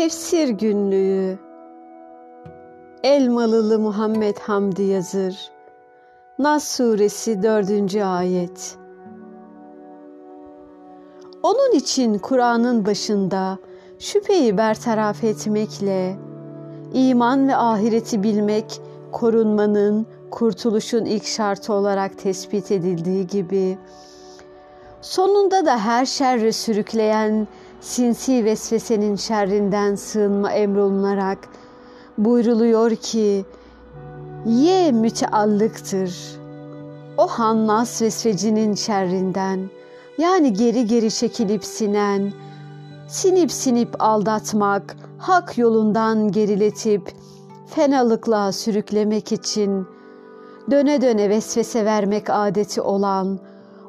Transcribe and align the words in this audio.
Tefsir 0.00 0.48
Günlüğü 0.48 1.38
Elmalılı 3.02 3.78
Muhammed 3.78 4.38
Hamdi 4.38 4.82
yazır 4.82 5.50
Nas 6.38 6.64
Suresi 6.64 7.42
4. 7.42 7.96
Ayet 7.96 8.76
Onun 11.42 11.72
için 11.72 12.18
Kur'an'ın 12.18 12.86
başında 12.86 13.58
şüpheyi 13.98 14.56
bertaraf 14.58 15.24
etmekle, 15.24 16.16
iman 16.92 17.48
ve 17.48 17.56
ahireti 17.56 18.22
bilmek 18.22 18.80
korunmanın, 19.12 20.06
kurtuluşun 20.30 21.04
ilk 21.04 21.24
şartı 21.24 21.72
olarak 21.72 22.18
tespit 22.18 22.72
edildiği 22.72 23.26
gibi, 23.26 23.78
sonunda 25.00 25.66
da 25.66 25.78
her 25.78 26.06
şerre 26.06 26.52
sürükleyen 26.52 27.46
sinsi 27.80 28.44
vesvesenin 28.44 29.16
şerrinden 29.16 29.94
sığınma 29.94 30.52
emrolunarak 30.52 31.38
buyruluyor 32.18 32.90
ki 32.90 33.44
ye 34.46 34.92
müteallıktır. 34.92 36.40
O 37.18 37.26
hannas 37.26 38.02
vesvecinin 38.02 38.74
şerrinden 38.74 39.70
yani 40.18 40.52
geri 40.52 40.86
geri 40.86 41.10
çekilip 41.10 41.64
sinen, 41.64 42.32
sinip 43.08 43.52
sinip 43.52 43.88
aldatmak, 43.98 44.96
hak 45.18 45.58
yolundan 45.58 46.32
geriletip 46.32 47.12
fenalıkla 47.66 48.52
sürüklemek 48.52 49.32
için 49.32 49.86
döne 50.70 51.02
döne 51.02 51.30
vesvese 51.30 51.84
vermek 51.84 52.30
adeti 52.30 52.80
olan 52.80 53.38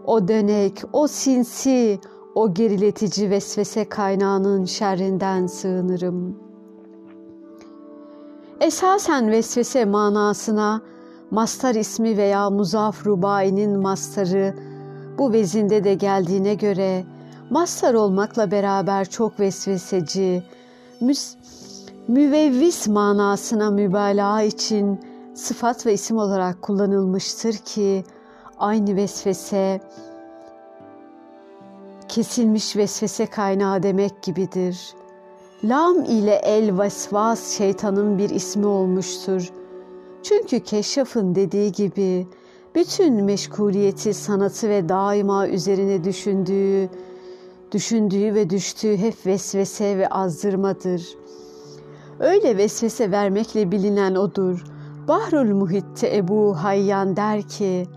o 0.05 0.27
dönek, 0.27 0.83
o 0.93 1.07
sinsi, 1.07 1.99
o 2.35 2.53
geriletici 2.53 3.29
vesvese 3.29 3.89
kaynağının 3.89 4.65
şerrinden 4.65 5.47
sığınırım. 5.47 6.35
Esasen 8.59 9.31
vesvese 9.31 9.85
manasına 9.85 10.81
mastar 11.31 11.75
ismi 11.75 12.17
veya 12.17 12.49
muzaf 12.49 13.05
rubainin 13.05 13.79
mastarı 13.79 14.55
bu 15.17 15.31
vezinde 15.31 15.83
de 15.83 15.93
geldiğine 15.93 16.53
göre 16.53 17.05
mastar 17.49 17.93
olmakla 17.93 18.51
beraber 18.51 19.09
çok 19.09 19.39
vesveseci, 19.39 20.43
müs 21.01 21.35
müvevvis 22.07 22.87
manasına 22.87 23.71
mübalağa 23.71 24.41
için 24.41 24.99
sıfat 25.35 25.85
ve 25.85 25.93
isim 25.93 26.17
olarak 26.17 26.61
kullanılmıştır 26.61 27.53
ki 27.53 28.03
aynı 28.57 28.95
vesvese 28.95 29.81
kesilmiş 32.11 32.75
vesvese 32.75 33.25
kaynağı 33.25 33.83
demek 33.83 34.23
gibidir. 34.23 34.93
Lam 35.63 36.03
ile 36.03 36.35
el 36.35 36.79
vesvas 36.79 37.57
şeytanın 37.57 38.17
bir 38.17 38.29
ismi 38.29 38.65
olmuştur. 38.65 39.49
Çünkü 40.23 40.59
Keşşaf'ın 40.59 41.35
dediği 41.35 41.71
gibi 41.71 42.27
bütün 42.75 43.23
meşguliyeti, 43.23 44.13
sanatı 44.13 44.69
ve 44.69 44.89
daima 44.89 45.47
üzerine 45.47 46.03
düşündüğü, 46.03 46.89
düşündüğü 47.71 48.35
ve 48.35 48.49
düştüğü 48.49 48.97
hep 48.97 49.25
vesvese 49.25 49.97
ve 49.97 50.09
azdırmadır. 50.09 51.17
Öyle 52.19 52.57
vesvese 52.57 53.11
vermekle 53.11 53.71
bilinen 53.71 54.15
odur. 54.15 54.63
Bahrul 55.07 55.55
Muhitte 55.55 56.15
Ebu 56.15 56.55
Hayyan 56.55 57.15
der 57.15 57.41
ki, 57.41 57.87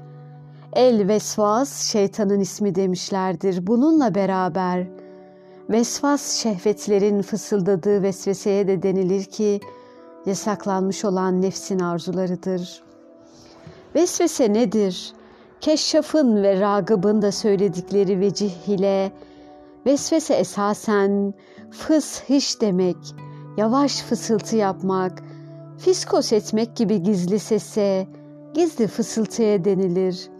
El 0.74 1.08
Vesvas 1.08 1.92
şeytanın 1.92 2.40
ismi 2.40 2.74
demişlerdir. 2.74 3.66
Bununla 3.66 4.14
beraber 4.14 4.86
vesvas 5.70 6.36
şehvetlerin 6.36 7.22
fısıldadığı 7.22 8.02
vesveseye 8.02 8.68
de 8.68 8.82
denilir 8.82 9.24
ki 9.24 9.60
yasaklanmış 10.26 11.04
olan 11.04 11.42
nefsin 11.42 11.78
arzularıdır. 11.78 12.82
Vesvese 13.94 14.52
nedir? 14.52 15.12
Keşşaf'ın 15.60 16.42
ve 16.42 16.60
Ragıb'ın 16.60 17.22
da 17.22 17.32
söyledikleri 17.32 18.20
vecih 18.20 18.68
ile 18.68 19.12
vesvese 19.86 20.34
esasen 20.34 21.34
fıs 21.70 22.22
hiç 22.22 22.60
demek, 22.60 22.96
yavaş 23.56 24.02
fısıltı 24.02 24.56
yapmak, 24.56 25.22
fiskos 25.78 26.32
etmek 26.32 26.76
gibi 26.76 27.02
gizli 27.02 27.38
sese, 27.38 28.06
gizli 28.54 28.86
fısıltıya 28.86 29.64
denilir 29.64 30.33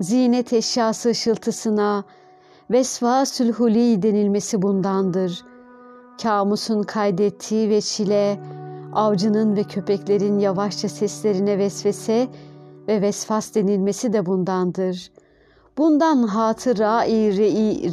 zinet 0.00 0.52
eşyası 0.52 1.08
ışıltısına 1.08 2.04
vesvasül 2.70 3.52
huli 3.52 4.02
denilmesi 4.02 4.62
bundandır. 4.62 5.44
Kamus'un 6.22 6.82
kaydettiği 6.82 7.70
ve 7.70 7.80
çile, 7.80 8.40
avcının 8.94 9.56
ve 9.56 9.64
köpeklerin 9.64 10.38
yavaşça 10.38 10.88
seslerine 10.88 11.58
vesvese 11.58 12.28
ve 12.88 13.02
vesfas 13.02 13.54
denilmesi 13.54 14.12
de 14.12 14.26
bundandır. 14.26 15.10
Bundan 15.78 16.22
hatıra-i 16.22 17.36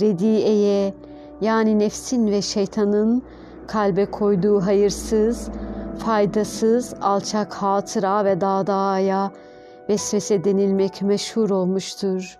rediyeye 0.01 0.93
yani 1.41 1.79
nefsin 1.79 2.27
ve 2.27 2.41
şeytanın 2.41 3.21
kalbe 3.67 4.05
koyduğu 4.05 4.61
hayırsız, 4.61 5.49
faydasız, 5.97 6.93
alçak 7.01 7.53
hatıra 7.53 8.25
ve 8.25 8.41
dağdağaya 8.41 9.31
vesvese 9.89 10.43
denilmek 10.43 11.01
meşhur 11.01 11.49
olmuştur. 11.49 12.37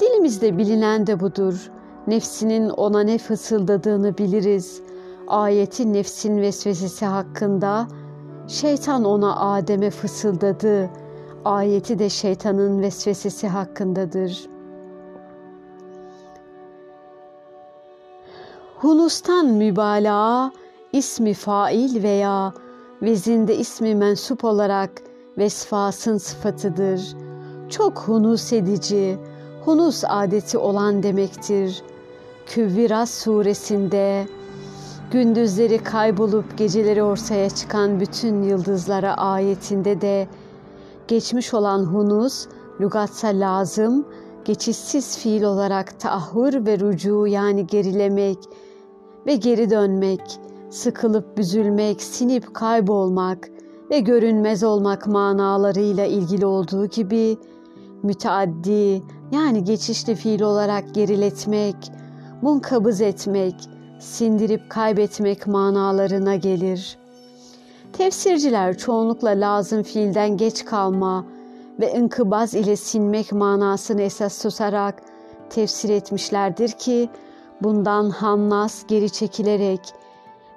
Dilimizde 0.00 0.58
bilinen 0.58 1.06
de 1.06 1.20
budur. 1.20 1.70
Nefsinin 2.06 2.68
ona 2.68 3.00
ne 3.00 3.18
fısıldadığını 3.18 4.18
biliriz. 4.18 4.82
Ayetin 5.28 5.92
nefsin 5.92 6.40
vesvesesi 6.40 7.06
hakkında 7.06 7.88
şeytan 8.48 9.04
ona 9.04 9.54
Adem'e 9.54 9.90
fısıldadı. 9.90 10.90
Ayeti 11.44 11.98
de 11.98 12.08
şeytanın 12.08 12.82
vesvesesi 12.82 13.48
hakkındadır. 13.48 14.46
Hunustan 18.76 19.46
mübalağa 19.46 20.52
ismi 20.92 21.34
fail 21.34 22.02
veya 22.02 22.54
vezinde 23.02 23.56
ismi 23.56 23.94
mensup 23.94 24.44
olarak 24.44 24.90
vesfasın 25.38 26.18
sıfatıdır. 26.18 27.16
Çok 27.68 27.98
hunus 27.98 28.52
edici, 28.52 29.18
hunus 29.64 30.04
adeti 30.08 30.58
olan 30.58 31.02
demektir. 31.02 31.82
Küvviras 32.46 33.10
suresinde 33.10 34.26
gündüzleri 35.10 35.78
kaybolup 35.78 36.58
geceleri 36.58 37.02
ortaya 37.02 37.50
çıkan 37.50 38.00
bütün 38.00 38.42
yıldızlara 38.42 39.14
ayetinde 39.14 40.00
de 40.00 40.28
geçmiş 41.08 41.54
olan 41.54 41.84
hunus 41.84 42.46
lügatsa 42.80 43.28
lazım, 43.28 44.06
geçişsiz 44.44 45.18
fiil 45.18 45.42
olarak 45.42 46.00
taahhür 46.00 46.66
ve 46.66 46.80
rucu 46.80 47.26
yani 47.26 47.66
gerilemek 47.66 48.38
ve 49.26 49.36
geri 49.36 49.70
dönmek, 49.70 50.20
sıkılıp 50.70 51.36
büzülmek, 51.36 52.02
sinip 52.02 52.54
kaybolmak, 52.54 53.48
ve 53.94 54.00
görünmez 54.00 54.64
olmak 54.64 55.06
manalarıyla 55.06 56.04
ilgili 56.04 56.46
olduğu 56.46 56.86
gibi 56.86 57.38
müteaddi 58.02 59.02
yani 59.32 59.64
geçişli 59.64 60.14
fiil 60.14 60.42
olarak 60.42 60.94
geriletmek, 60.94 61.76
munkabız 62.42 63.00
etmek, 63.00 63.54
sindirip 63.98 64.70
kaybetmek 64.70 65.46
manalarına 65.46 66.36
gelir. 66.36 66.98
Tefsirciler 67.92 68.78
çoğunlukla 68.78 69.30
lazım 69.30 69.82
fiilden 69.82 70.36
geç 70.36 70.64
kalma 70.64 71.26
ve 71.80 71.92
inkıbaz 71.92 72.54
ile 72.54 72.76
sinmek 72.76 73.32
manasını 73.32 74.02
esas 74.02 74.42
tutarak 74.42 75.02
tefsir 75.50 75.88
etmişlerdir 75.88 76.68
ki 76.68 77.10
bundan 77.62 78.10
Hannas 78.10 78.86
geri 78.86 79.10
çekilerek 79.10 79.80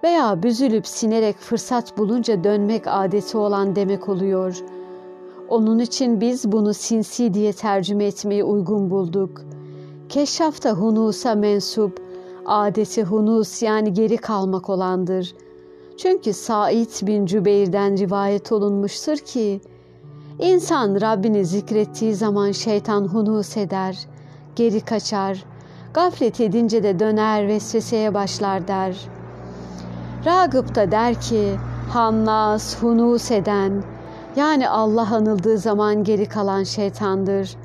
veya 0.03 0.43
büzülüp 0.43 0.87
sinerek 0.87 1.37
fırsat 1.37 1.97
bulunca 1.97 2.43
dönmek 2.43 2.83
adeti 2.87 3.37
olan 3.37 3.75
demek 3.75 4.09
oluyor. 4.09 4.63
Onun 5.49 5.79
için 5.79 6.21
biz 6.21 6.51
bunu 6.51 6.73
sinsi 6.73 7.33
diye 7.33 7.53
tercüme 7.53 8.05
etmeyi 8.05 8.43
uygun 8.43 8.89
bulduk. 8.89 9.41
Keşşaf 10.09 10.63
da 10.63 10.71
hunusa 10.71 11.35
mensup, 11.35 12.01
adeti 12.45 13.03
hunus 13.03 13.61
yani 13.61 13.93
geri 13.93 14.17
kalmak 14.17 14.69
olandır. 14.69 15.35
Çünkü 15.97 16.33
Said 16.33 17.07
bin 17.07 17.25
Cübeyr'den 17.25 17.97
rivayet 17.97 18.51
olunmuştur 18.51 19.17
ki, 19.17 19.61
İnsan 20.39 21.01
Rabbini 21.01 21.45
zikrettiği 21.45 22.15
zaman 22.15 22.51
şeytan 22.51 23.07
hunus 23.07 23.57
eder, 23.57 24.07
geri 24.55 24.81
kaçar, 24.81 25.45
gaflet 25.93 26.41
edince 26.41 26.83
de 26.83 26.99
döner 26.99 27.47
vesveseye 27.47 28.13
başlar 28.13 28.67
der.'' 28.67 29.16
Ragıp 30.25 30.75
da 30.75 30.91
der 30.91 31.21
ki 31.21 31.55
Hannas, 31.89 32.81
Hunus 32.81 33.31
eden 33.31 33.83
yani 34.35 34.69
Allah 34.69 35.15
anıldığı 35.15 35.57
zaman 35.57 36.03
geri 36.03 36.25
kalan 36.25 36.63
şeytandır. 36.63 37.55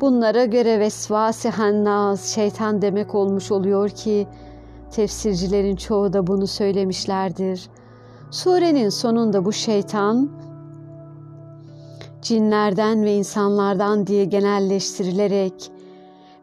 Bunlara 0.00 0.44
göre 0.44 0.80
vesvasi 0.80 1.50
hannas 1.50 2.34
şeytan 2.34 2.82
demek 2.82 3.14
olmuş 3.14 3.52
oluyor 3.52 3.88
ki 3.88 4.26
Tefsircilerin 4.90 5.76
çoğu 5.76 6.12
da 6.12 6.26
bunu 6.26 6.46
söylemişlerdir. 6.46 7.68
Surenin 8.30 8.88
sonunda 8.88 9.44
bu 9.44 9.52
şeytan 9.52 10.30
cinlerden 12.22 13.04
ve 13.04 13.14
insanlardan 13.14 14.06
diye 14.06 14.24
genelleştirilerek 14.24 15.70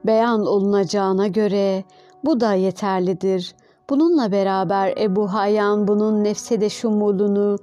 beyan 0.06 0.46
olunacağına 0.46 1.28
göre 1.28 1.84
bu 2.26 2.40
da 2.40 2.54
yeterlidir. 2.54 3.56
Bununla 3.92 4.32
beraber 4.32 4.94
Ebu 4.98 5.34
Hayyan 5.34 5.88
bunun 5.88 6.24
nefsede 6.24 6.70
şumulunu 6.70 7.58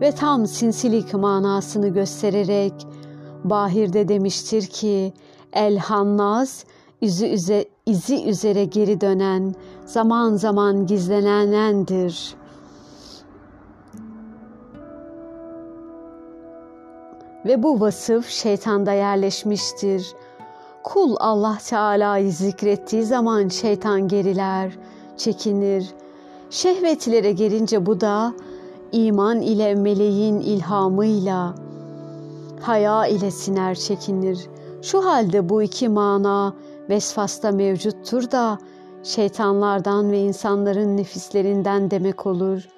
ve 0.00 0.12
tam 0.12 0.46
sinsilik 0.46 1.14
manasını 1.14 1.88
göstererek 1.88 2.72
Bahir'de 3.44 4.08
demiştir 4.08 4.66
ki 4.66 5.12
El 5.52 5.78
izi, 7.00 7.32
üze, 7.32 7.64
izi 7.86 8.24
üzere 8.24 8.64
geri 8.64 9.00
dönen, 9.00 9.54
zaman 9.86 10.36
zaman 10.36 10.86
gizlenenendir. 10.86 12.34
Ve 17.44 17.62
bu 17.62 17.80
vasıf 17.80 18.28
şeytanda 18.28 18.92
yerleşmiştir. 18.92 20.14
Kul 20.84 21.16
Allah 21.18 21.58
Teala'yı 21.66 22.32
zikrettiği 22.32 23.02
zaman 23.02 23.48
şeytan 23.48 24.08
geriler, 24.08 24.72
çekinir. 25.16 25.86
Şehvetlere 26.50 27.32
gelince 27.32 27.86
bu 27.86 28.00
da 28.00 28.34
iman 28.92 29.40
ile 29.40 29.74
meleğin 29.74 30.40
ilhamıyla, 30.40 31.54
haya 32.60 33.06
ile 33.06 33.30
siner 33.30 33.74
çekinir. 33.74 34.48
Şu 34.82 35.04
halde 35.04 35.48
bu 35.48 35.62
iki 35.62 35.88
mana 35.88 36.54
vesfasta 36.88 37.52
mevcuttur 37.52 38.30
da 38.30 38.58
şeytanlardan 39.02 40.10
ve 40.10 40.20
insanların 40.20 40.96
nefislerinden 40.96 41.90
demek 41.90 42.26
olur. 42.26 42.68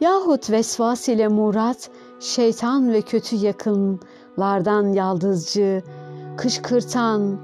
Yahut 0.00 0.50
vesvas 0.50 1.08
ile 1.08 1.28
murat 1.28 1.90
şeytan 2.20 2.92
ve 2.92 3.02
kötü 3.02 3.36
yakınlardan 3.36 4.92
yaldızcı, 4.92 5.82
kışkırtan, 6.36 7.38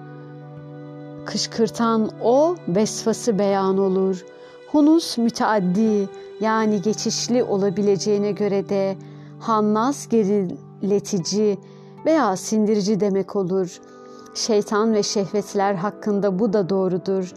kışkırtan 1.29 2.11
o 2.23 2.57
vesfası 2.69 3.39
beyan 3.39 3.79
olur. 3.79 4.25
Hunus 4.73 5.19
müteaddi 5.19 6.09
yani 6.41 6.83
geçişli 6.83 7.45
olabileceğine 7.45 8.33
göre 8.33 8.69
de 8.69 8.97
hannas 9.41 10.09
geriletici 10.09 11.59
veya 12.07 12.37
sindirici 12.37 13.01
demek 13.01 13.37
olur. 13.37 13.81
Şeytan 14.35 14.95
ve 14.95 15.03
şehvetler 15.03 15.75
hakkında 15.75 16.39
bu 16.39 16.53
da 16.53 16.69
doğrudur. 16.69 17.33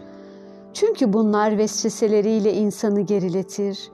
Çünkü 0.74 1.12
bunlar 1.12 1.58
vesveseleriyle 1.58 2.54
insanı 2.54 3.00
geriletir. 3.00 3.90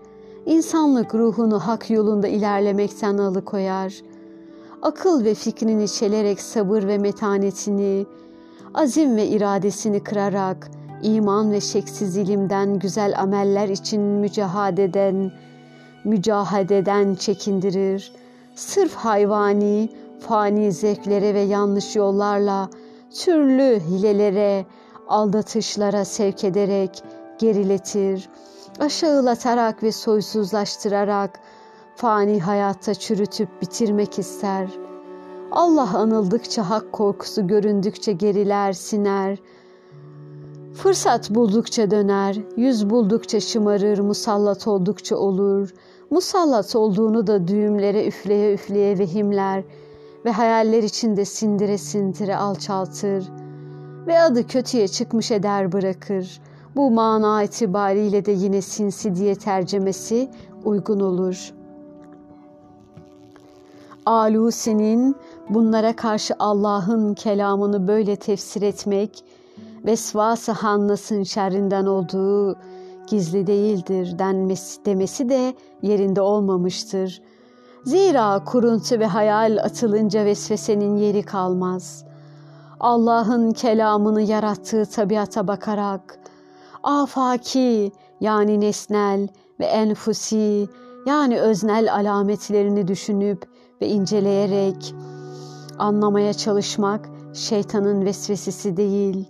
İnsanlık 0.46 1.14
ruhunu 1.14 1.58
hak 1.58 1.90
yolunda 1.90 2.28
ilerlemekten 2.28 3.18
alıkoyar. 3.18 4.02
Akıl 4.82 5.24
ve 5.24 5.34
fikrini 5.34 5.88
çelerek 5.88 6.40
sabır 6.40 6.86
ve 6.86 6.98
metanetini, 6.98 8.06
azim 8.74 9.16
ve 9.16 9.26
iradesini 9.26 10.00
kırarak, 10.04 10.70
iman 11.02 11.52
ve 11.52 11.60
şeksiz 11.60 12.16
ilimden 12.16 12.78
güzel 12.78 13.20
ameller 13.20 13.68
için 13.68 14.00
mücahadeden, 14.02 15.32
mücahededen 16.04 17.14
çekindirir. 17.14 18.12
Sırf 18.54 18.94
hayvani, 18.94 19.88
fani 20.20 20.72
zevklere 20.72 21.34
ve 21.34 21.40
yanlış 21.40 21.96
yollarla, 21.96 22.70
türlü 23.24 23.80
hilelere, 23.80 24.66
aldatışlara 25.08 26.04
sevk 26.04 26.44
ederek 26.44 27.02
geriletir. 27.38 28.28
Aşağılatarak 28.80 29.82
ve 29.82 29.92
soysuzlaştırarak 29.92 31.40
fani 31.96 32.40
hayatta 32.40 32.94
çürütüp 32.94 33.62
bitirmek 33.62 34.18
ister. 34.18 34.87
Allah 35.52 35.98
anıldıkça 35.98 36.70
hak 36.70 36.92
korkusu 36.92 37.46
göründükçe 37.46 38.12
geriler, 38.12 38.72
siner. 38.72 39.38
Fırsat 40.74 41.30
buldukça 41.30 41.90
döner, 41.90 42.38
yüz 42.56 42.90
buldukça 42.90 43.40
şımarır, 43.40 43.98
musallat 43.98 44.68
oldukça 44.68 45.16
olur. 45.16 45.74
Musallat 46.10 46.76
olduğunu 46.76 47.26
da 47.26 47.48
düğümlere 47.48 48.06
üfleye 48.06 48.54
üfleye 48.54 48.98
vehimler 48.98 49.64
ve 50.24 50.30
hayaller 50.30 50.82
içinde 50.82 51.24
sindire 51.24 51.78
sindire 51.78 52.36
alçaltır 52.36 53.30
ve 54.06 54.20
adı 54.20 54.46
kötüye 54.46 54.88
çıkmış 54.88 55.30
eder 55.30 55.72
bırakır. 55.72 56.40
Bu 56.76 56.90
mana 56.90 57.42
itibariyle 57.42 58.24
de 58.24 58.32
yine 58.32 58.62
sinsi 58.62 59.14
diye 59.14 59.34
tercemesi 59.34 60.30
uygun 60.64 61.00
olur. 61.00 61.57
Alusi'nin 64.08 65.16
bunlara 65.48 65.96
karşı 65.96 66.34
Allah'ın 66.38 67.14
kelamını 67.14 67.88
böyle 67.88 68.16
tefsir 68.16 68.62
etmek, 68.62 69.24
vesvası 69.86 70.52
hannasın 70.52 71.22
şerrinden 71.22 71.86
olduğu 71.86 72.56
gizli 73.06 73.46
değildir 73.46 74.18
denmesi, 74.18 74.84
demesi 74.84 75.28
de 75.28 75.54
yerinde 75.82 76.20
olmamıştır. 76.20 77.22
Zira 77.84 78.44
kuruntu 78.44 78.98
ve 78.98 79.06
hayal 79.06 79.58
atılınca 79.64 80.24
vesvesenin 80.24 80.96
yeri 80.96 81.22
kalmaz. 81.22 82.04
Allah'ın 82.80 83.50
kelamını 83.52 84.22
yarattığı 84.22 84.86
tabiata 84.86 85.48
bakarak, 85.48 86.18
afaki 86.82 87.92
yani 88.20 88.60
nesnel 88.60 89.28
ve 89.60 89.64
enfusi 89.64 90.68
yani 91.06 91.40
öznel 91.40 91.94
alametlerini 91.94 92.88
düşünüp 92.88 93.42
ve 93.80 93.88
inceleyerek 93.88 94.94
anlamaya 95.78 96.32
çalışmak 96.32 97.08
şeytanın 97.32 98.04
vesvesesi 98.04 98.76
değil, 98.76 99.28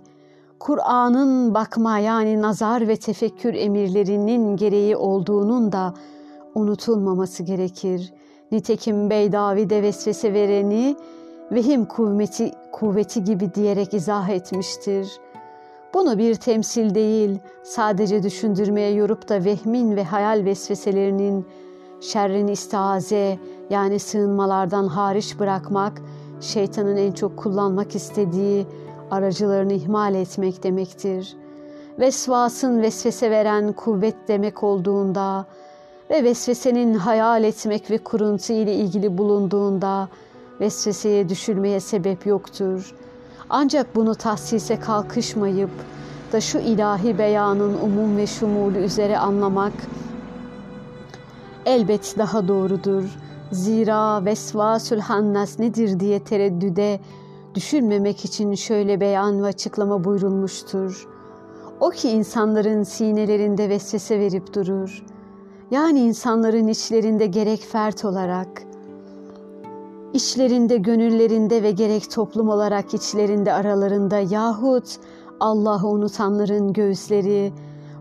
Kur'an'ın 0.59 1.53
bakma 1.53 1.99
yani 1.99 2.41
nazar 2.41 2.87
ve 2.87 2.95
tefekkür 2.95 3.53
emirlerinin 3.53 4.55
gereği 4.57 4.95
olduğunun 4.95 5.71
da 5.71 5.93
unutulmaması 6.55 7.43
gerekir. 7.43 8.13
Nitekim 8.51 9.09
Beydavi 9.09 9.69
de 9.69 9.83
vesvese 9.83 10.33
vereni 10.33 10.95
vehim 11.51 11.85
kuvveti, 11.85 12.51
kuvveti 12.71 13.23
gibi 13.23 13.53
diyerek 13.53 13.93
izah 13.93 14.29
etmiştir. 14.29 15.19
Bunu 15.93 16.17
bir 16.17 16.35
temsil 16.35 16.95
değil, 16.95 17.39
sadece 17.63 18.23
düşündürmeye 18.23 18.91
yorup 18.91 19.29
da 19.29 19.45
vehmin 19.45 19.95
ve 19.95 20.03
hayal 20.03 20.45
vesveselerinin 20.45 21.45
şerrini 22.01 22.51
istiaze 22.51 23.39
yani 23.69 23.99
sığınmalardan 23.99 24.87
hariç 24.87 25.39
bırakmak, 25.39 26.01
şeytanın 26.41 26.97
en 26.97 27.11
çok 27.11 27.37
kullanmak 27.37 27.95
istediği 27.95 28.67
aracılarını 29.11 29.73
ihmal 29.73 30.15
etmek 30.15 30.63
demektir. 30.63 31.37
Vesvasın 31.99 32.81
vesvese 32.81 33.31
veren 33.31 33.73
kuvvet 33.73 34.15
demek 34.27 34.63
olduğunda 34.63 35.45
ve 36.09 36.23
vesvesenin 36.23 36.93
hayal 36.93 37.43
etmek 37.43 37.91
ve 37.91 37.97
kuruntu 37.97 38.53
ile 38.53 38.73
ilgili 38.75 39.17
bulunduğunda 39.17 40.09
vesveseye 40.59 41.29
düşülmeye 41.29 41.79
sebep 41.79 42.25
yoktur. 42.25 42.95
Ancak 43.49 43.95
bunu 43.95 44.15
tahsise 44.15 44.79
kalkışmayıp 44.79 45.69
da 46.33 46.41
şu 46.41 46.57
ilahi 46.57 47.17
beyanın 47.17 47.77
umum 47.83 48.17
ve 48.17 48.27
şumulu 48.27 48.77
üzere 48.77 49.17
anlamak 49.17 49.73
elbet 51.65 52.15
daha 52.17 52.47
doğrudur. 52.47 53.03
Zira 53.51 54.25
vesvasül 54.25 54.99
hannas 54.99 55.59
nedir 55.59 55.99
diye 55.99 56.23
tereddüde 56.23 56.99
düşünmemek 57.55 58.25
için 58.25 58.53
şöyle 58.53 59.01
beyan 59.01 59.43
ve 59.43 59.47
açıklama 59.47 60.03
buyurulmuştur. 60.03 61.07
O 61.79 61.89
ki 61.89 62.09
insanların 62.09 62.83
sinelerinde 62.83 63.69
vesvese 63.69 64.19
verip 64.19 64.53
durur. 64.53 65.03
Yani 65.71 65.99
insanların 65.99 66.67
içlerinde 66.67 67.25
gerek 67.25 67.61
fert 67.71 68.05
olarak, 68.05 68.47
içlerinde, 70.19 70.77
gönüllerinde 70.77 71.63
ve 71.63 71.71
gerek 71.71 72.11
toplum 72.11 72.49
olarak 72.49 72.93
içlerinde 72.93 73.53
aralarında 73.53 74.19
yahut 74.19 74.97
Allah'ı 75.39 75.87
unutanların 75.87 76.73
göğüsleri, 76.73 77.53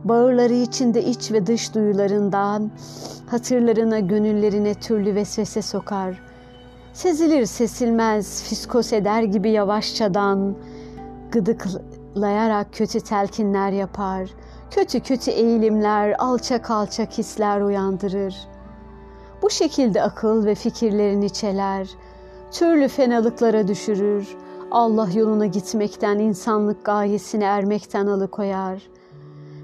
bağırları 0.04 0.54
içinde 0.54 1.04
iç 1.04 1.32
ve 1.32 1.46
dış 1.46 1.74
duyularından 1.74 2.70
hatırlarına, 3.30 3.98
gönüllerine 3.98 4.74
türlü 4.74 5.14
vesvese 5.14 5.62
sokar. 5.62 6.22
Sezilir 6.92 7.46
sesilmez, 7.46 8.42
fiskos 8.42 8.92
eder 8.92 9.22
gibi 9.22 9.50
yavaşçadan 9.50 10.54
gıdıklayarak 11.32 12.72
kötü 12.72 13.00
telkinler 13.00 13.70
yapar. 13.70 14.28
Kötü 14.70 15.00
kötü 15.00 15.30
eğilimler, 15.30 16.14
alçak 16.18 16.70
alçak 16.70 17.18
hisler 17.18 17.60
uyandırır. 17.60 18.36
Bu 19.42 19.50
şekilde 19.50 20.02
akıl 20.02 20.44
ve 20.44 20.54
fikirlerini 20.54 21.30
çeler, 21.30 21.88
türlü 22.52 22.88
fenalıklara 22.88 23.68
düşürür, 23.68 24.36
Allah 24.70 25.08
yoluna 25.14 25.46
gitmekten, 25.46 26.18
insanlık 26.18 26.84
gayesine 26.84 27.44
ermekten 27.44 28.06
alıkoyar. 28.06 28.82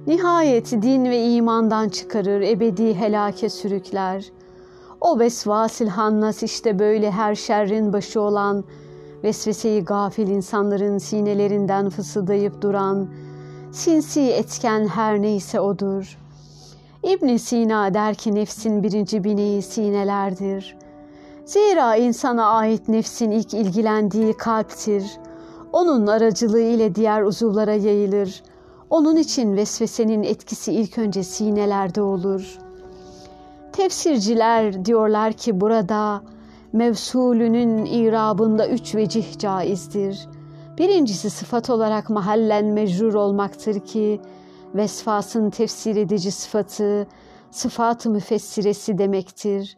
Nihayet 0.07 0.73
din 0.73 1.05
ve 1.05 1.25
imandan 1.25 1.89
çıkarır, 1.89 2.41
ebedi 2.41 2.95
helake 2.95 3.49
sürükler. 3.49 4.25
O 5.01 5.19
vesvasil 5.19 5.89
hannas 5.89 6.43
işte 6.43 6.79
böyle 6.79 7.11
her 7.11 7.35
şerrin 7.35 7.93
başı 7.93 8.21
olan, 8.21 8.65
vesveseyi 9.25 9.85
gafil 9.85 10.29
insanların 10.29 10.99
sinelerinden 10.99 11.91
fısıldayıp 11.91 12.63
duran, 12.63 13.09
sinsi 13.73 14.23
etken 14.23 14.87
her 14.87 15.23
neyse 15.23 15.61
odur. 15.61 16.19
ibn 17.03 17.37
Sina 17.37 17.95
der 17.95 18.15
ki 18.15 18.35
nefsin 18.35 18.83
birinci 18.83 19.25
bineği 19.25 19.63
sinelerdir. 19.63 20.84
Zira 21.45 21.97
insana 21.97 22.47
ait 22.47 22.89
nefsin 22.89 23.31
ilk 23.31 23.55
ilgilendiği 23.55 24.37
kalptir. 24.37 25.05
Onun 25.73 26.07
aracılığı 26.07 26.61
ile 26.61 26.95
diğer 26.95 27.23
uzuvlara 27.23 27.75
yayılır. 27.75 28.43
Onun 28.91 29.17
için 29.17 29.57
vesvesenin 29.57 30.23
etkisi 30.23 30.73
ilk 30.73 30.99
önce 30.99 31.23
sinelerde 31.23 32.03
olur. 32.03 32.59
Tefsirciler 33.73 34.85
diyorlar 34.85 35.33
ki 35.33 35.61
burada 35.61 36.23
mevsulünün 36.73 37.85
irabında 37.85 38.69
üç 38.69 38.95
vecih 38.95 39.39
caizdir. 39.39 40.29
Birincisi 40.79 41.31
sıfat 41.31 41.71
olarak 41.71 42.11
mahallen 42.11 42.65
mecrur 42.65 43.15
olmaktır 43.15 43.81
ki 43.81 44.21
vesfasın 44.75 45.51
tefsir 45.51 45.97
edici 45.97 46.31
sıfatı 46.31 47.07
sıfat-ı 47.51 48.11
müfessiresi 48.11 48.99
demektir. 48.99 49.77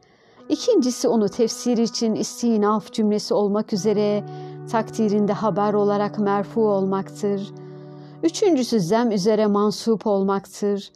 İkincisi 0.48 1.08
onu 1.08 1.28
tefsir 1.28 1.78
için 1.78 2.14
istinaf 2.14 2.92
cümlesi 2.92 3.34
olmak 3.34 3.72
üzere 3.72 4.24
takdirinde 4.70 5.32
haber 5.32 5.74
olarak 5.74 6.18
merfu 6.18 6.68
olmaktır. 6.68 7.52
Üçüncüsü 8.22 8.80
zem 8.80 9.10
üzere 9.10 9.46
mansup 9.46 10.06
olmaktır. 10.06 10.92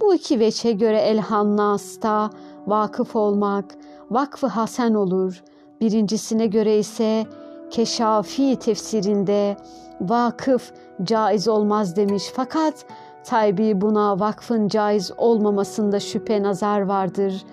Bu 0.00 0.14
iki 0.14 0.40
veçe 0.40 0.72
göre 0.72 0.98
elhannasta 0.98 2.30
vakıf 2.66 3.16
olmak, 3.16 3.64
vakfı 4.10 4.46
hasen 4.46 4.94
olur. 4.94 5.42
Birincisine 5.80 6.46
göre 6.46 6.78
ise 6.78 7.26
Keşafi 7.70 8.56
tefsirinde 8.56 9.56
vakıf 10.00 10.72
caiz 11.02 11.48
olmaz 11.48 11.96
demiş. 11.96 12.24
Fakat 12.34 12.86
Taybi 13.24 13.80
buna 13.80 14.20
vakfın 14.20 14.68
caiz 14.68 15.12
olmamasında 15.16 16.00
şüphe 16.00 16.42
nazar 16.42 16.80
vardır. 16.80 17.44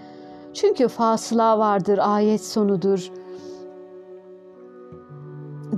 Çünkü 0.54 0.88
fasıla 0.88 1.60
vardır, 1.60 2.00
ayet 2.02 2.46
sonudur 2.46 3.12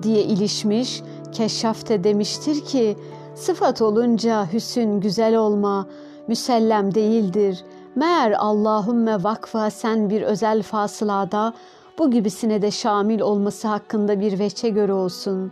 diye 0.03 0.23
ilişmiş. 0.23 1.03
Keşşaf 1.31 1.89
de 1.89 2.03
demiştir 2.03 2.61
ki 2.65 2.97
sıfat 3.35 3.81
olunca 3.81 4.53
hüsün 4.53 4.99
güzel 4.99 5.35
olma 5.35 5.87
müsellem 6.27 6.95
değildir. 6.95 7.63
Meğer 7.95 8.31
Allahümme 8.31 9.23
vakfa 9.23 9.69
sen 9.69 10.09
bir 10.09 10.21
özel 10.21 10.63
fasılada 10.63 11.53
bu 11.99 12.11
gibisine 12.11 12.61
de 12.61 12.71
şamil 12.71 13.21
olması 13.21 13.67
hakkında 13.67 14.19
bir 14.19 14.39
veçe 14.39 14.69
göre 14.69 14.93
olsun. 14.93 15.51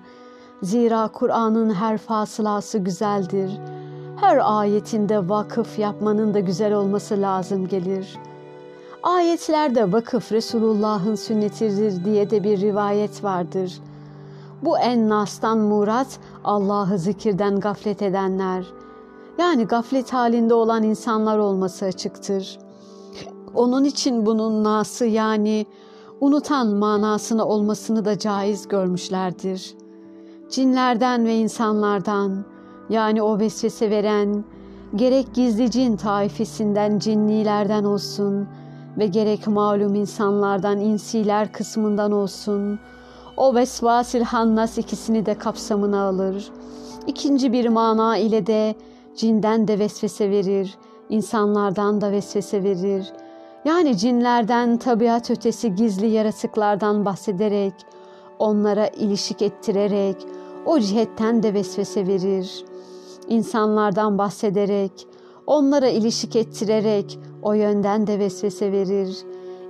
Zira 0.62 1.08
Kur'an'ın 1.08 1.74
her 1.74 1.98
fasılası 1.98 2.78
güzeldir. 2.78 3.52
Her 4.16 4.60
ayetinde 4.60 5.30
vakıf 5.30 5.80
yapmanın 5.80 6.34
da 6.34 6.40
güzel 6.40 6.74
olması 6.74 7.22
lazım 7.22 7.68
gelir. 7.68 8.18
Ayetlerde 9.04 9.92
vakıf 9.92 10.32
Resulullah'ın 10.32 11.16
sünnetidir 11.16 12.06
diye 12.06 12.30
de 12.30 12.44
bir 12.44 12.62
rivayet 12.62 13.24
vardır. 13.24 13.82
Bu 14.62 14.78
en 14.78 15.10
nastan 15.10 15.58
murat 15.58 16.20
Allah'ı 16.44 16.98
zikirden 16.98 17.60
gaflet 17.60 18.02
edenler. 18.02 18.66
Yani 19.38 19.66
gaflet 19.66 20.14
halinde 20.14 20.54
olan 20.54 20.84
insanlar 20.84 21.38
olması 21.38 21.86
açıktır. 21.86 22.60
Onun 23.54 23.84
için 23.84 24.26
bunun 24.26 24.64
nası 24.64 25.06
yani 25.06 25.66
unutan 26.20 26.68
manasını 26.68 27.46
olmasını 27.46 28.06
da 28.06 28.20
caiz 28.20 28.68
görmüşlerdir. 28.68 29.76
Cinlerden 30.50 31.26
ve 31.26 31.36
insanlardan 31.36 32.46
yani 32.90 33.22
o 33.22 33.40
vesvese 33.40 33.90
veren 33.90 34.44
gerek 34.96 35.34
gizli 35.34 35.72
cin 35.72 35.98
taifesinden 35.98 37.00
cinnilerden 37.00 37.84
olsun 37.84 38.48
ve 38.98 39.08
gerek 39.08 39.48
malum 39.48 39.96
insanlardan 39.96 40.80
insiler 40.80 41.52
kısmından 41.52 42.12
olsun 42.12 42.80
o 43.38 43.56
vesvasil 43.56 44.22
hannas 44.22 44.78
ikisini 44.78 45.26
de 45.26 45.38
kapsamına 45.38 46.02
alır. 46.02 46.52
İkinci 47.08 47.54
bir 47.54 47.70
mana 47.70 48.18
ile 48.18 48.48
de 48.48 48.76
cinden 49.16 49.68
de 49.68 49.80
vesvese 49.80 50.30
verir, 50.30 50.78
insanlardan 51.10 52.02
da 52.02 52.12
vesvese 52.12 52.64
verir.'' 52.64 53.32
Yani 53.66 53.98
cinlerden, 53.98 54.78
tabiat 54.78 55.32
ötesi 55.32 55.76
gizli 55.76 56.08
yaratıklardan 56.08 57.06
bahsederek, 57.06 57.74
onlara 58.40 58.88
ilişik 58.88 59.42
ettirerek, 59.42 60.16
o 60.66 60.80
cihetten 60.80 61.44
de 61.44 61.54
vesvese 61.54 62.08
verir. 62.08 62.66
İnsanlardan 63.28 64.18
bahsederek, 64.18 65.08
onlara 65.48 65.90
ilişik 65.90 66.36
ettirerek, 66.36 67.20
o 67.42 67.54
yönden 67.54 68.08
de 68.08 68.20
vesvese 68.20 68.72
verir. 68.72 69.18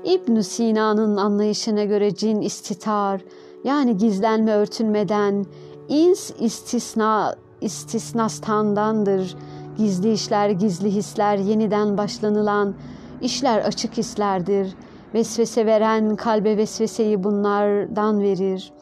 ibn 0.03 0.39
Sina'nın 0.39 1.17
anlayışına 1.17 1.83
göre 1.83 2.15
cin 2.15 2.41
istitar, 2.41 3.21
yani 3.63 3.97
gizlenme 3.97 4.51
örtünmeden, 4.51 5.45
ins 5.89 6.31
istisna, 6.39 7.35
istisnastandandır. 7.61 9.35
Gizli 9.77 10.13
işler, 10.13 10.49
gizli 10.49 10.91
hisler, 10.91 11.37
yeniden 11.37 11.97
başlanılan, 11.97 12.75
İşler 13.21 13.59
açık 13.59 13.97
hislerdir. 13.97 14.75
Vesvese 15.13 15.65
veren 15.65 16.15
kalbe 16.15 16.57
vesveseyi 16.57 17.23
bunlardan 17.23 18.19
verir. 18.19 18.73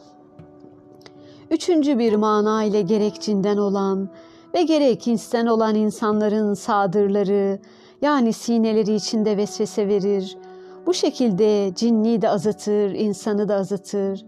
Üçüncü 1.50 1.98
bir 1.98 2.14
mana 2.14 2.64
ile 2.64 2.82
gerek 2.82 3.20
cinden 3.20 3.56
olan 3.56 4.08
ve 4.54 4.62
gerek 4.62 5.08
insten 5.08 5.46
olan 5.46 5.74
insanların 5.74 6.54
sadırları 6.54 7.58
yani 8.02 8.32
sineleri 8.32 8.94
içinde 8.94 9.36
vesvese 9.36 9.88
verir. 9.88 10.38
Bu 10.86 10.94
şekilde 10.94 11.74
cinni 11.74 12.22
de 12.22 12.28
azıtır, 12.28 12.90
insanı 12.90 13.48
da 13.48 13.54
azıtır. 13.54 14.24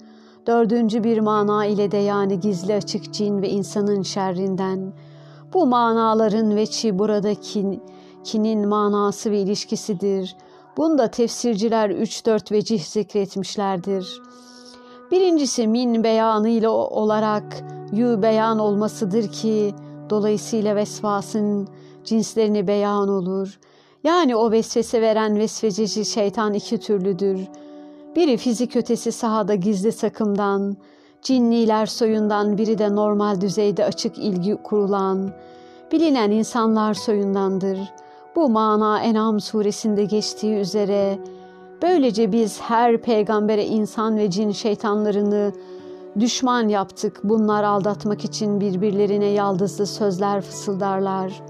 Dördüncü 0.47 1.05
bir 1.05 1.19
mana 1.19 1.67
ile 1.67 1.91
de 1.91 1.97
yani 1.97 2.41
gizli 2.41 2.75
açık 2.75 3.13
cin 3.13 3.43
ve 3.43 3.49
insanın 3.49 4.03
şerrinden. 4.03 4.93
Bu 5.55 5.67
manaların 5.67 6.57
veçi 6.57 6.99
buradaki 6.99 7.81
kinin 8.25 8.69
manası 8.69 9.31
ve 9.31 9.41
ilişkisidir. 9.41 10.37
Bunda 10.77 11.11
tefsirciler 11.11 11.91
3-4 11.91 12.53
vecih 12.53 12.85
zikretmişlerdir. 12.85 14.23
Birincisi 15.11 15.69
min 15.69 16.05
beyanı 16.05 16.49
ile 16.49 16.69
olarak 16.69 17.65
yu 17.93 18.23
beyan 18.23 18.59
olmasıdır 18.59 19.33
ki 19.33 19.75
dolayısıyla 20.11 20.77
vesvasın 20.77 21.69
cinslerini 22.05 22.67
beyan 22.67 23.09
olur. 23.09 23.59
Yani 24.05 24.37
o 24.37 24.51
vesvese 24.51 25.03
veren 25.03 25.39
vesvececi 25.39 26.05
şeytan 26.05 26.55
iki 26.55 26.81
türlüdür. 26.81 27.41
Biri 28.17 28.37
fizik 28.37 28.77
ötesi 28.77 29.13
sahada 29.13 29.55
gizli 29.55 29.93
sakımdan, 29.93 30.77
cinniler 31.23 31.87
soyundan 31.87 32.59
biri 32.59 32.79
de 32.79 32.95
normal 32.95 33.41
düzeyde 33.41 33.85
açık 33.85 34.19
ilgi 34.19 34.57
kurulan, 34.57 35.31
bilinen 35.93 36.31
insanlar 36.31 36.95
soyundandır.'' 36.95 38.03
Bu 38.37 38.49
mana 38.49 39.01
En'am 39.01 39.41
suresinde 39.41 40.05
geçtiği 40.05 40.57
üzere 40.57 41.19
böylece 41.83 42.33
biz 42.33 42.61
her 42.61 43.03
peygambere 43.03 43.67
insan 43.67 44.17
ve 44.17 44.31
cin 44.31 44.51
şeytanlarını 44.51 45.53
düşman 46.21 46.69
yaptık. 46.69 47.21
Bunlar 47.25 47.65
aldatmak 47.65 48.25
için 48.25 48.61
birbirlerine 48.61 49.27
yaldızlı 49.27 49.87
sözler 49.87 50.41
fısıldarlar. 50.41 51.43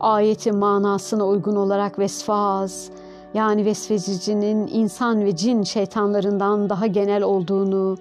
Ayetin 0.00 0.56
manasına 0.56 1.26
uygun 1.26 1.56
olarak 1.56 1.98
vesfaz 1.98 2.90
yani 3.34 3.64
vesvecicinin 3.64 4.70
insan 4.72 5.24
ve 5.24 5.36
cin 5.36 5.62
şeytanlarından 5.62 6.68
daha 6.68 6.86
genel 6.86 7.22
olduğunu 7.22 7.96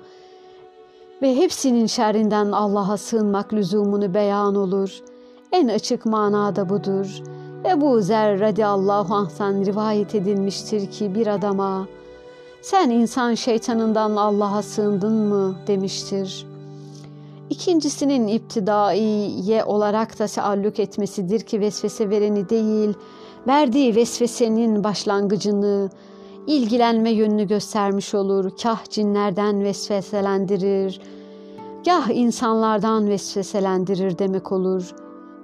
ve 1.22 1.36
hepsinin 1.36 1.86
şerrinden 1.86 2.52
Allah'a 2.52 2.98
sığınmak 2.98 3.54
lüzumunu 3.54 4.14
beyan 4.14 4.56
olur. 4.56 5.00
En 5.52 5.68
açık 5.68 6.06
manada 6.06 6.70
budur.'' 6.70 7.44
Ebu 7.66 8.02
Zer 8.02 8.40
radıyallahu 8.40 9.16
anh'tan 9.16 9.66
rivayet 9.66 10.16
edilmiştir 10.16 10.92
ki 10.92 11.16
bir 11.16 11.28
adama 11.28 11.88
sen 12.62 12.90
insan 12.90 13.34
şeytanından 13.34 14.16
Allah'a 14.16 14.62
sığındın 14.62 15.14
mı 15.14 15.56
demiştir. 15.68 16.53
İkincisinin 17.50 18.28
iptidaiye 18.28 19.64
olarak 19.64 20.20
da 20.20 20.28
seallük 20.28 20.80
etmesidir 20.80 21.40
ki 21.40 21.60
vesvese 21.60 22.10
vereni 22.10 22.50
değil, 22.50 22.94
verdiği 23.48 23.96
vesvesenin 23.96 24.84
başlangıcını, 24.84 25.90
ilgilenme 26.48 27.10
yönünü 27.10 27.48
göstermiş 27.48 28.14
olur. 28.14 28.52
Kah 28.64 28.90
cinlerden 28.90 29.64
vesveselendirir, 29.64 31.02
gah 31.86 32.10
insanlardan 32.10 33.10
vesveselendirir 33.10 34.18
demek 34.18 34.52
olur. 34.52 34.96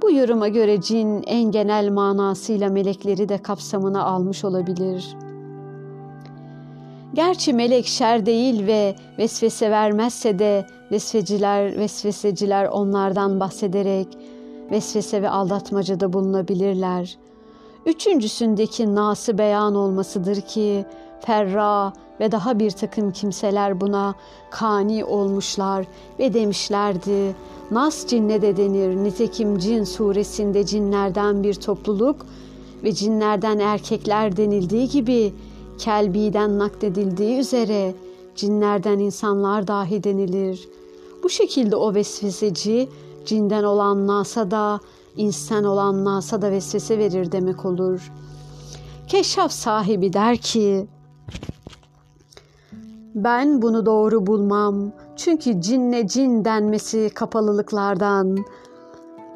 Bu 0.02 0.12
yoruma 0.12 0.48
göre 0.48 0.82
cin 0.82 1.24
en 1.28 1.52
genel 1.52 1.90
manasıyla 1.92 2.70
melekleri 2.70 3.30
de 3.30 3.38
kapsamına 3.38 4.04
almış 4.04 4.44
olabilir. 4.44 5.18
Gerçi 7.14 7.54
melek 7.54 7.86
şer 7.86 8.26
değil 8.26 8.68
ve 8.68 8.96
vesvese 9.18 9.72
vermezse 9.72 10.40
de 10.40 10.66
vesveciler, 10.92 11.78
vesveseciler 11.78 12.66
onlardan 12.66 13.40
bahsederek 13.40 14.08
vesvese 14.72 15.22
ve 15.22 15.30
aldatmacada 15.30 16.14
bulunabilirler. 16.14 17.18
Üçüncüsündeki 17.86 18.96
nası 18.96 19.38
beyan 19.38 19.76
olmasıdır 19.76 20.42
ki 20.42 20.86
Ferra 21.20 21.94
ve 22.20 22.32
daha 22.32 22.60
bir 22.60 22.72
takım 22.72 23.12
kimseler 23.12 23.82
buna 23.82 24.16
kani 24.52 25.06
olmuşlar 25.06 25.86
ve 26.20 26.34
demişlerdi. 26.34 27.36
Nas 27.72 28.08
cinne 28.08 28.42
de 28.42 28.58
denir. 28.58 28.96
Nitekim 28.96 29.58
cin 29.58 29.84
suresinde 29.84 30.66
cinlerden 30.66 31.44
bir 31.44 31.54
topluluk 31.54 32.26
ve 32.84 32.92
cinlerden 32.92 33.60
erkekler 33.60 34.38
denildiği 34.38 34.90
gibi 34.90 35.34
Kelbi'den 35.78 36.60
nakledildiği 36.60 37.40
üzere 37.40 37.94
cinlerden 38.36 39.00
insanlar 39.00 39.68
dahi 39.68 40.04
denilir. 40.04 40.70
Bu 41.30 41.34
şekilde 41.34 41.76
o 41.76 41.94
vesveseci 41.94 42.90
cinden 43.26 43.64
olan 43.64 44.08
nasa 44.08 44.52
da 44.52 44.80
insan 45.18 45.64
olan 45.64 46.06
nasa 46.06 46.42
da 46.42 46.52
vesvese 46.52 46.98
verir 46.98 47.32
demek 47.32 47.66
olur. 47.66 48.12
Keşaf 49.08 49.52
sahibi 49.52 50.14
der 50.14 50.38
ki 50.38 50.88
ben 53.16 53.62
bunu 53.62 53.86
doğru 53.86 54.28
bulmam. 54.28 54.92
Çünkü 55.16 55.62
cinle 55.62 56.08
cin 56.08 56.46
denmesi 56.46 57.10
kapalılıklardan, 57.16 58.38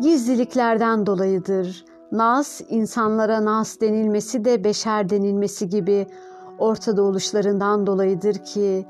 gizliliklerden 0.01 1.05
dolayıdır. 1.05 1.85
Nas, 2.11 2.61
insanlara 2.69 3.45
nas 3.45 3.81
denilmesi 3.81 4.45
de 4.45 4.63
beşer 4.63 5.09
denilmesi 5.09 5.69
gibi 5.69 6.07
ortada 6.59 7.03
oluşlarından 7.03 7.87
dolayıdır 7.87 8.33
ki, 8.33 8.85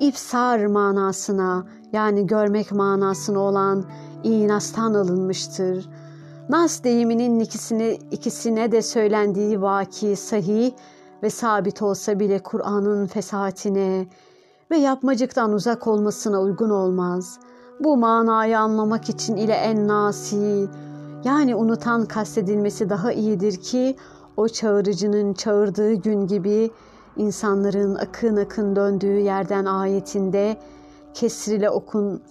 ifsar 0.00 0.66
manasına 0.66 1.66
yani 1.92 2.26
görmek 2.26 2.72
manasına 2.72 3.38
olan 3.38 3.84
inastan 4.22 4.94
alınmıştır. 4.94 5.88
Nas 6.48 6.84
deyiminin 6.84 7.40
ikisine, 7.40 7.94
ikisine 8.10 8.72
de 8.72 8.82
söylendiği 8.82 9.62
vaki 9.62 10.16
sahih 10.16 10.72
ve 11.22 11.30
sabit 11.30 11.82
olsa 11.82 12.20
bile 12.20 12.38
Kur'an'ın 12.38 13.06
fesahatine 13.06 14.06
ve 14.70 14.76
yapmacıktan 14.76 15.52
uzak 15.52 15.86
olmasına 15.86 16.40
uygun 16.40 16.70
olmaz. 16.70 17.38
Bu 17.80 17.96
manayı 17.96 18.58
anlamak 18.58 19.08
için 19.08 19.36
ile 19.36 19.52
en 19.52 19.88
nasi 19.88 20.68
yani 21.24 21.56
unutan 21.56 22.04
kastedilmesi 22.04 22.90
daha 22.90 23.12
iyidir 23.12 23.56
ki 23.56 23.96
o 24.36 24.48
çağırıcının 24.48 25.34
çağırdığı 25.34 25.94
gün 25.94 26.26
gibi 26.26 26.70
insanların 27.16 27.94
akın 27.94 28.36
akın 28.36 28.76
döndüğü 28.76 29.18
yerden 29.18 29.64
ayetinde 29.64 30.56
kesir 31.14 31.56
ile 31.56 31.70
okun 31.70 32.22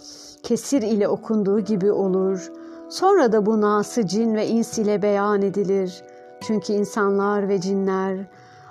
kesir 0.44 0.82
ile 0.82 1.08
okunduğu 1.08 1.60
gibi 1.60 1.92
olur. 1.92 2.52
Sonra 2.90 3.32
da 3.32 3.46
bu 3.46 3.62
nası 3.62 4.08
cin 4.08 4.36
ve 4.36 4.48
ins 4.48 4.78
ile 4.78 5.02
beyan 5.02 5.42
edilir. 5.42 6.04
Çünkü 6.42 6.74
insanlar 6.74 7.50
ve 7.50 7.62
cinler 7.62 8.28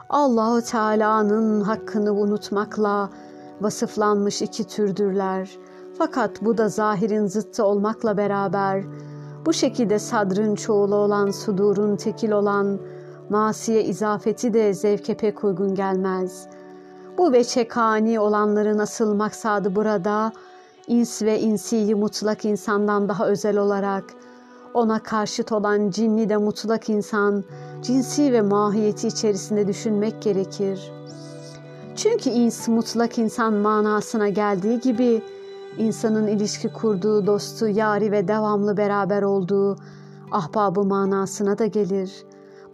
Allahu 0.08 0.62
Teala'nın 0.62 1.60
hakkını 1.60 2.12
unutmakla 2.12 3.10
vasıflanmış 3.60 4.42
iki 4.42 4.64
türdürler. 4.64 5.50
Fakat 5.98 6.42
bu 6.42 6.58
da 6.58 6.68
zahirin 6.68 7.26
zıttı 7.26 7.64
olmakla 7.64 8.16
beraber 8.16 8.84
bu 9.46 9.52
şekilde 9.52 9.98
sadrın 9.98 10.54
çoğulu 10.54 10.94
olan 10.94 11.30
sudurun 11.30 11.96
tekil 11.96 12.30
olan 12.30 12.78
masiye 13.30 13.84
izafeti 13.84 14.54
de 14.54 14.74
zevke 14.74 15.16
pek 15.16 15.44
uygun 15.44 15.74
gelmez. 15.74 16.48
Bu 17.18 17.32
veçe 17.32 17.68
kani 17.68 18.20
olanların 18.20 18.78
asıl 18.78 19.14
maksadı 19.14 19.76
burada 19.76 20.32
ins 20.86 21.22
ve 21.22 21.40
insiyi 21.40 21.94
mutlak 21.94 22.44
insandan 22.44 23.08
daha 23.08 23.26
özel 23.26 23.58
olarak 23.58 24.04
ona 24.74 25.02
karşıt 25.02 25.52
olan 25.52 25.90
cinni 25.90 26.28
de 26.28 26.36
mutlak 26.36 26.88
insan, 26.88 27.44
cinsi 27.82 28.32
ve 28.32 28.42
mahiyeti 28.42 29.08
içerisinde 29.08 29.68
düşünmek 29.68 30.22
gerekir. 30.22 30.92
Çünkü 31.96 32.30
ins 32.30 32.68
mutlak 32.68 33.18
insan 33.18 33.54
manasına 33.54 34.28
geldiği 34.28 34.80
gibi 34.80 35.22
insanın 35.78 36.26
ilişki 36.26 36.72
kurduğu 36.72 37.26
dostu, 37.26 37.68
yari 37.68 38.12
ve 38.12 38.28
devamlı 38.28 38.76
beraber 38.76 39.22
olduğu 39.22 39.76
ahbabı 40.32 40.84
manasına 40.84 41.58
da 41.58 41.66
gelir. 41.66 42.12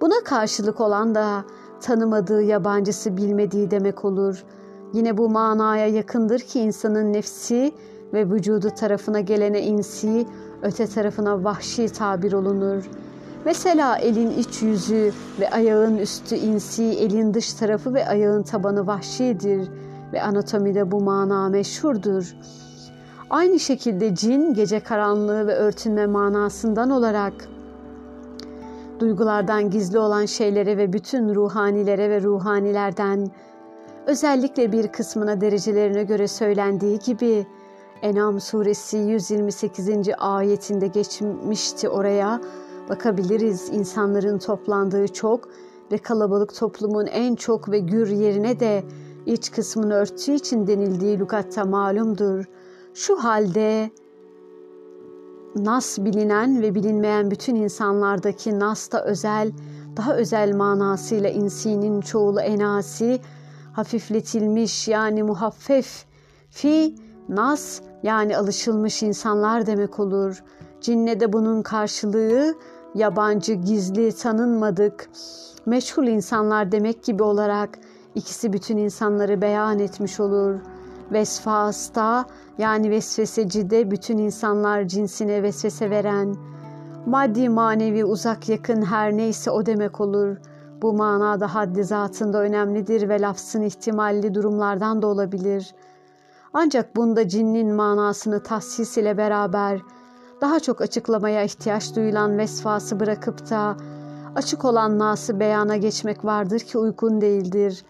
Buna 0.00 0.24
karşılık 0.24 0.80
olan 0.80 1.14
da 1.14 1.44
tanımadığı 1.82 2.42
yabancısı 2.42 3.16
bilmediği 3.16 3.70
demek 3.70 4.04
olur. 4.04 4.44
Yine 4.92 5.18
bu 5.18 5.28
manaya 5.28 5.86
yakındır 5.86 6.38
ki 6.40 6.60
insanın 6.60 7.12
nefsi 7.12 7.72
ve 8.12 8.30
vücudu 8.30 8.70
tarafına 8.70 9.20
gelene 9.20 9.62
insi, 9.62 10.26
öte 10.62 10.86
tarafına 10.86 11.44
vahşi 11.44 11.88
tabir 11.88 12.32
olunur. 12.32 12.90
Mesela 13.44 13.98
elin 13.98 14.30
iç 14.30 14.62
yüzü 14.62 15.12
ve 15.40 15.50
ayağın 15.50 15.98
üstü 15.98 16.36
insi, 16.36 16.84
elin 16.84 17.34
dış 17.34 17.54
tarafı 17.54 17.94
ve 17.94 18.08
ayağın 18.08 18.42
tabanı 18.42 18.86
vahşidir 18.86 19.68
ve 20.12 20.22
anatomide 20.22 20.90
bu 20.90 21.00
mana 21.00 21.48
meşhurdur. 21.48 22.36
Aynı 23.30 23.60
şekilde 23.60 24.14
cin 24.14 24.54
gece 24.54 24.80
karanlığı 24.80 25.46
ve 25.46 25.54
örtünme 25.54 26.06
manasından 26.06 26.90
olarak 26.90 27.32
duygulardan 29.02 29.70
gizli 29.70 29.98
olan 29.98 30.26
şeylere 30.26 30.76
ve 30.76 30.92
bütün 30.92 31.34
ruhanilere 31.34 32.10
ve 32.10 32.22
ruhanilerden 32.22 33.30
özellikle 34.06 34.72
bir 34.72 34.88
kısmına 34.88 35.40
derecelerine 35.40 36.04
göre 36.04 36.28
söylendiği 36.28 36.98
gibi 36.98 37.46
Enam 38.02 38.40
suresi 38.40 38.96
128. 38.96 39.88
ayetinde 40.18 40.86
geçmişti 40.86 41.88
oraya 41.88 42.40
bakabiliriz 42.88 43.68
insanların 43.72 44.38
toplandığı 44.38 45.08
çok 45.08 45.48
ve 45.92 45.98
kalabalık 45.98 46.54
toplumun 46.54 47.06
en 47.06 47.34
çok 47.34 47.70
ve 47.70 47.78
gür 47.78 48.08
yerine 48.08 48.60
de 48.60 48.84
iç 49.26 49.50
kısmını 49.50 49.94
örttüğü 49.94 50.32
için 50.32 50.66
denildiği 50.66 51.18
lugatta 51.18 51.64
malumdur. 51.64 52.44
Şu 52.94 53.24
halde 53.24 53.90
nas 55.56 55.98
bilinen 55.98 56.62
ve 56.62 56.74
bilinmeyen 56.74 57.30
bütün 57.30 57.54
insanlardaki 57.54 58.58
nas 58.58 58.92
da 58.92 59.04
özel, 59.04 59.52
daha 59.96 60.14
özel 60.14 60.54
manasıyla 60.54 61.30
insinin 61.30 62.00
çoğulu 62.00 62.40
enasi, 62.40 63.20
hafifletilmiş 63.72 64.88
yani 64.88 65.22
muhaffef, 65.22 66.04
fi, 66.50 66.94
nas 67.28 67.80
yani 68.02 68.36
alışılmış 68.36 69.02
insanlar 69.02 69.66
demek 69.66 70.00
olur. 70.00 70.42
Cinne 70.80 71.20
de 71.20 71.32
bunun 71.32 71.62
karşılığı 71.62 72.54
yabancı, 72.94 73.52
gizli, 73.52 74.16
tanınmadık, 74.16 75.10
meşhur 75.66 76.04
insanlar 76.04 76.72
demek 76.72 77.04
gibi 77.04 77.22
olarak 77.22 77.78
ikisi 78.14 78.52
bütün 78.52 78.76
insanları 78.76 79.42
beyan 79.42 79.78
etmiş 79.78 80.20
olur. 80.20 80.60
Vesfasta 81.12 82.24
yani 82.58 82.90
vesvesecide 82.90 83.90
bütün 83.90 84.18
insanlar 84.18 84.88
cinsine 84.88 85.42
vesvese 85.42 85.90
veren, 85.90 86.36
maddi 87.06 87.48
manevi 87.48 88.04
uzak 88.04 88.48
yakın 88.48 88.82
her 88.82 89.16
neyse 89.16 89.50
o 89.50 89.66
demek 89.66 90.00
olur. 90.00 90.36
Bu 90.82 90.92
manada 90.92 91.54
haddi 91.54 91.84
zatında 91.84 92.40
önemlidir 92.40 93.08
ve 93.08 93.20
lafzın 93.20 93.62
ihtimalli 93.62 94.34
durumlardan 94.34 95.02
da 95.02 95.06
olabilir. 95.06 95.74
Ancak 96.54 96.96
bunda 96.96 97.28
cinnin 97.28 97.74
manasını 97.74 98.42
tahsis 98.42 98.98
ile 98.98 99.16
beraber 99.16 99.80
daha 100.40 100.60
çok 100.60 100.80
açıklamaya 100.80 101.42
ihtiyaç 101.42 101.96
duyulan 101.96 102.38
vesfası 102.38 103.00
bırakıp 103.00 103.50
da 103.50 103.76
açık 104.34 104.64
olan 104.64 104.98
nası 104.98 105.40
beyana 105.40 105.76
geçmek 105.76 106.24
vardır 106.24 106.60
ki 106.60 106.78
uygun 106.78 107.20
değildir. 107.20 107.84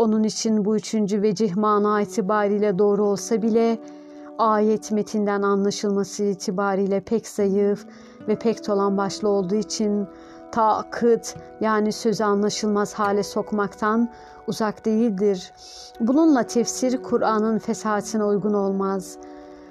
Onun 0.00 0.22
için 0.22 0.64
bu 0.64 0.76
üçüncü 0.76 1.22
vecih 1.22 1.56
mana 1.56 2.00
itibariyle 2.00 2.78
doğru 2.78 3.04
olsa 3.04 3.42
bile 3.42 3.78
ayet 4.38 4.92
metinden 4.92 5.42
anlaşılması 5.42 6.22
itibariyle 6.22 7.00
pek 7.00 7.28
zayıf 7.28 7.86
ve 8.28 8.38
pek 8.38 8.68
dolan 8.68 8.96
başlı 8.96 9.28
olduğu 9.28 9.54
için 9.54 10.08
takıt 10.52 11.34
yani 11.60 11.92
sözü 11.92 12.24
anlaşılmaz 12.24 12.94
hale 12.94 13.22
sokmaktan 13.22 14.08
uzak 14.46 14.86
değildir. 14.86 15.52
Bununla 16.00 16.42
tefsir 16.42 17.02
Kur'an'ın 17.02 17.58
fesatine 17.58 18.24
uygun 18.24 18.54
olmaz. 18.54 19.16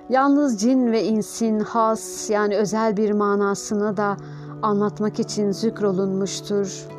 Yalnız 0.10 0.62
cin 0.62 0.92
ve 0.92 1.04
insin 1.04 1.60
has 1.60 2.30
yani 2.30 2.58
özel 2.58 2.98
bir 2.98 3.12
manasını 3.12 3.98
da 3.98 4.18
anlatmak 4.62 5.20
için 5.20 5.52
zikrolunmuştur.'' 5.52 6.99